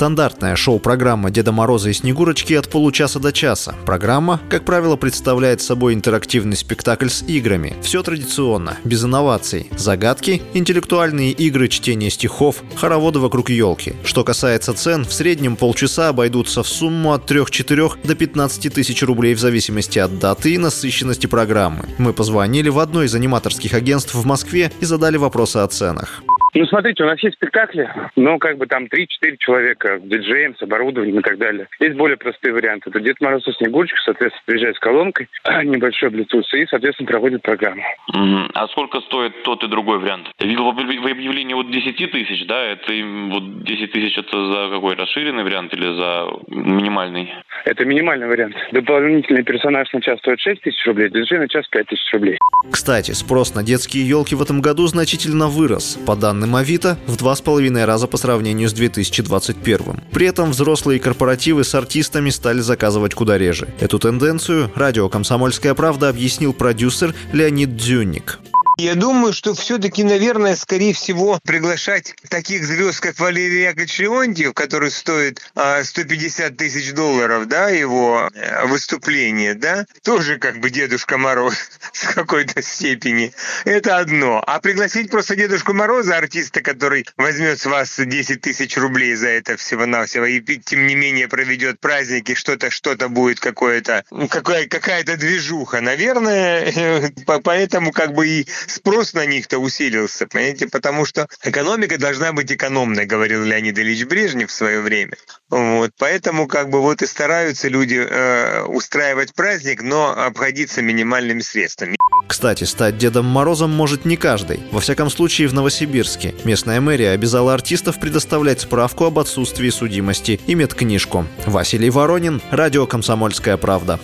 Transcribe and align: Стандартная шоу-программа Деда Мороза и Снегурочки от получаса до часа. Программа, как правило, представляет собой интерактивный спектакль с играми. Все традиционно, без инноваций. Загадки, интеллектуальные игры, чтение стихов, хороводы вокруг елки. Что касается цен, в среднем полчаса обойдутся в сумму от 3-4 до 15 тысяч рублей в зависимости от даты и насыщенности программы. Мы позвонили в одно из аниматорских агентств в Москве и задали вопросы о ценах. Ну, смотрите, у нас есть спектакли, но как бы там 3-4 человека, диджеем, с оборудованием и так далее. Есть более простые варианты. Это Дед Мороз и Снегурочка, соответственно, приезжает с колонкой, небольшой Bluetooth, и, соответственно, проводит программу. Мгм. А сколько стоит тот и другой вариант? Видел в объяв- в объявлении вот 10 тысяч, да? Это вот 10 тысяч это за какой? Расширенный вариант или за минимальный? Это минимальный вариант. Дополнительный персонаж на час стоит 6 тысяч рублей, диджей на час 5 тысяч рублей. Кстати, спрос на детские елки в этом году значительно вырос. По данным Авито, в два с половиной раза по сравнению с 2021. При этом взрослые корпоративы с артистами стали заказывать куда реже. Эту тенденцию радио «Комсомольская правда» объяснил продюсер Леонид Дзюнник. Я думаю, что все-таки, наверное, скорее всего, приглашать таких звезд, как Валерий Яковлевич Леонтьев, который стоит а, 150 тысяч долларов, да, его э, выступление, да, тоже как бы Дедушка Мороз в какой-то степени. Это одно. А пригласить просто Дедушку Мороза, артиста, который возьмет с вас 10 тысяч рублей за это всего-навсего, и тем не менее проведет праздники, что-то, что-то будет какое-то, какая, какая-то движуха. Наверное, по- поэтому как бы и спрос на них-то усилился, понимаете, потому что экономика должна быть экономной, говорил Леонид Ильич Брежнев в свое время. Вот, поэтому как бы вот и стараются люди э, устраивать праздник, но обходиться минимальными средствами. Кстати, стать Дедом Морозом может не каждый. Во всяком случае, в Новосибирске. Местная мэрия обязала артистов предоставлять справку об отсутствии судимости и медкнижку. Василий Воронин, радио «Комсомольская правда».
Стандартная 0.00 0.56
шоу-программа 0.56 1.30
Деда 1.30 1.52
Мороза 1.52 1.90
и 1.90 1.92
Снегурочки 1.92 2.54
от 2.54 2.70
получаса 2.70 3.20
до 3.20 3.34
часа. 3.34 3.74
Программа, 3.84 4.40
как 4.48 4.64
правило, 4.64 4.96
представляет 4.96 5.60
собой 5.60 5.92
интерактивный 5.92 6.56
спектакль 6.56 7.10
с 7.10 7.22
играми. 7.24 7.76
Все 7.82 8.02
традиционно, 8.02 8.78
без 8.82 9.04
инноваций. 9.04 9.68
Загадки, 9.76 10.40
интеллектуальные 10.54 11.32
игры, 11.32 11.68
чтение 11.68 12.08
стихов, 12.08 12.62
хороводы 12.76 13.18
вокруг 13.18 13.50
елки. 13.50 13.92
Что 14.02 14.24
касается 14.24 14.72
цен, 14.72 15.04
в 15.04 15.12
среднем 15.12 15.56
полчаса 15.56 16.08
обойдутся 16.08 16.62
в 16.62 16.66
сумму 16.66 17.12
от 17.12 17.30
3-4 17.30 17.98
до 18.02 18.14
15 18.14 18.72
тысяч 18.72 19.02
рублей 19.02 19.34
в 19.34 19.38
зависимости 19.38 19.98
от 19.98 20.18
даты 20.18 20.54
и 20.54 20.56
насыщенности 20.56 21.26
программы. 21.26 21.90
Мы 21.98 22.14
позвонили 22.14 22.70
в 22.70 22.78
одно 22.78 23.02
из 23.02 23.14
аниматорских 23.14 23.74
агентств 23.74 24.14
в 24.14 24.24
Москве 24.24 24.72
и 24.80 24.86
задали 24.86 25.18
вопросы 25.18 25.58
о 25.58 25.68
ценах. 25.68 26.22
Ну, 26.54 26.66
смотрите, 26.66 27.04
у 27.04 27.06
нас 27.06 27.22
есть 27.22 27.36
спектакли, 27.36 27.88
но 28.16 28.38
как 28.38 28.58
бы 28.58 28.66
там 28.66 28.84
3-4 28.84 29.36
человека, 29.38 30.00
диджеем, 30.02 30.56
с 30.56 30.62
оборудованием 30.62 31.20
и 31.20 31.22
так 31.22 31.38
далее. 31.38 31.68
Есть 31.78 31.96
более 31.96 32.16
простые 32.16 32.52
варианты. 32.52 32.90
Это 32.90 33.00
Дед 33.00 33.20
Мороз 33.20 33.46
и 33.46 33.52
Снегурочка, 33.52 33.98
соответственно, 34.04 34.42
приезжает 34.46 34.76
с 34.76 34.80
колонкой, 34.80 35.28
небольшой 35.64 36.10
Bluetooth, 36.10 36.44
и, 36.54 36.66
соответственно, 36.66 37.06
проводит 37.08 37.42
программу. 37.42 37.82
Мгм. 38.12 38.50
А 38.54 38.66
сколько 38.68 39.00
стоит 39.02 39.42
тот 39.42 39.62
и 39.62 39.68
другой 39.68 39.98
вариант? 39.98 40.28
Видел 40.40 40.64
в 40.64 40.78
объяв- 40.78 41.02
в 41.02 41.06
объявлении 41.06 41.54
вот 41.54 41.70
10 41.70 42.06
тысяч, 42.06 42.46
да? 42.46 42.60
Это 42.62 42.92
вот 43.28 43.62
10 43.62 43.92
тысяч 43.92 44.18
это 44.18 44.52
за 44.52 44.74
какой? 44.74 44.96
Расширенный 44.96 45.44
вариант 45.44 45.72
или 45.74 45.86
за 45.96 46.26
минимальный? 46.48 47.32
Это 47.70 47.84
минимальный 47.84 48.26
вариант. 48.26 48.56
Дополнительный 48.72 49.44
персонаж 49.44 49.92
на 49.92 50.00
час 50.02 50.18
стоит 50.18 50.40
6 50.40 50.60
тысяч 50.60 50.84
рублей, 50.86 51.08
диджей 51.08 51.38
на 51.38 51.48
час 51.48 51.68
5 51.70 51.86
тысяч 51.86 52.12
рублей. 52.12 52.36
Кстати, 52.72 53.12
спрос 53.12 53.54
на 53.54 53.62
детские 53.62 54.08
елки 54.08 54.34
в 54.34 54.42
этом 54.42 54.60
году 54.60 54.88
значительно 54.88 55.46
вырос. 55.46 55.96
По 56.04 56.16
данным 56.16 56.56
Авито, 56.56 56.98
в 57.06 57.16
два 57.16 57.36
с 57.36 57.40
половиной 57.40 57.84
раза 57.84 58.08
по 58.08 58.16
сравнению 58.16 58.68
с 58.68 58.72
2021. 58.72 60.00
При 60.12 60.26
этом 60.26 60.50
взрослые 60.50 60.98
корпоративы 60.98 61.62
с 61.62 61.72
артистами 61.76 62.30
стали 62.30 62.58
заказывать 62.58 63.14
куда 63.14 63.38
реже. 63.38 63.68
Эту 63.78 64.00
тенденцию 64.00 64.72
радио 64.74 65.08
«Комсомольская 65.08 65.74
правда» 65.74 66.08
объяснил 66.08 66.52
продюсер 66.52 67.14
Леонид 67.32 67.76
Дзюнник. 67.76 68.40
Я 68.80 68.94
думаю, 68.94 69.34
что 69.34 69.52
все-таки, 69.54 70.02
наверное, 70.02 70.56
скорее 70.56 70.94
всего, 70.94 71.38
приглашать 71.44 72.14
таких 72.30 72.64
звезд, 72.64 73.00
как 73.00 73.18
Валерий 73.18 73.64
Яковлевич 73.64 73.98
Леонтьев, 73.98 74.54
который 74.54 74.90
стоит 74.90 75.42
а, 75.54 75.84
150 75.84 76.56
тысяч 76.56 76.94
долларов, 76.94 77.46
да, 77.46 77.68
его 77.68 78.30
э, 78.32 78.64
выступление, 78.64 79.52
да, 79.52 79.84
тоже 80.02 80.38
как 80.38 80.60
бы 80.60 80.70
Дедушка 80.70 81.18
Мороз 81.18 81.56
в 81.92 82.14
какой-то 82.14 82.62
степени. 82.62 83.34
Это 83.66 83.98
одно. 83.98 84.42
А 84.46 84.58
пригласить 84.60 85.10
просто 85.10 85.36
Дедушку 85.36 85.74
Мороза, 85.74 86.16
артиста, 86.16 86.62
который 86.62 87.04
возьмет 87.18 87.60
с 87.60 87.66
вас 87.66 87.94
10 87.98 88.40
тысяч 88.40 88.78
рублей 88.78 89.14
за 89.14 89.28
это 89.28 89.58
всего-навсего, 89.58 90.24
и 90.24 90.40
тем 90.40 90.86
не 90.86 90.94
менее 90.94 91.28
проведет 91.28 91.80
праздники, 91.80 92.32
что-то, 92.34 92.70
что-то 92.70 93.10
будет 93.10 93.40
какое-то, 93.40 94.04
какая, 94.30 94.66
какая-то 94.66 95.18
движуха. 95.18 95.82
Наверное, 95.82 97.12
по- 97.26 97.40
поэтому 97.40 97.92
как 97.92 98.14
бы 98.14 98.26
и 98.26 98.46
спрос 98.70 99.14
на 99.14 99.26
них-то 99.26 99.58
усилился, 99.58 100.26
понимаете, 100.26 100.68
потому 100.68 101.04
что 101.04 101.28
экономика 101.44 101.98
должна 101.98 102.32
быть 102.32 102.52
экономной, 102.52 103.06
говорил 103.06 103.42
Леонид 103.44 103.78
Ильич 103.78 104.04
Брежнев 104.04 104.50
в 104.50 104.54
свое 104.54 104.80
время. 104.80 105.16
Вот, 105.50 105.90
поэтому 105.98 106.46
как 106.46 106.70
бы 106.70 106.80
вот 106.80 107.02
и 107.02 107.06
стараются 107.06 107.68
люди 107.68 107.96
э, 107.96 108.62
устраивать 108.62 109.34
праздник, 109.34 109.82
но 109.82 110.10
обходиться 110.10 110.82
минимальными 110.82 111.40
средствами. 111.40 111.96
Кстати, 112.28 112.64
стать 112.64 112.96
Дедом 112.96 113.26
Морозом 113.26 113.70
может 113.70 114.04
не 114.04 114.16
каждый. 114.16 114.60
Во 114.70 114.80
всяком 114.80 115.10
случае, 115.10 115.48
в 115.48 115.54
Новосибирске. 115.54 116.34
Местная 116.44 116.80
мэрия 116.80 117.10
обязала 117.10 117.54
артистов 117.54 117.98
предоставлять 117.98 118.60
справку 118.60 119.04
об 119.04 119.18
отсутствии 119.18 119.70
судимости 119.70 120.40
и 120.46 120.54
медкнижку. 120.54 121.26
Василий 121.46 121.90
Воронин, 121.90 122.40
радио 122.50 122.86
«Комсомольская 122.86 123.56
правда». 123.56 123.98